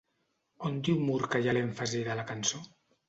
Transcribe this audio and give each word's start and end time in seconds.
On 0.69 0.79
diu 0.87 0.97
Moore 1.09 1.29
que 1.35 1.41
hi 1.43 1.51
ha 1.51 1.55
l'èmfasi 1.59 2.03
de 2.09 2.17
la 2.21 2.29
cançó? 2.33 2.63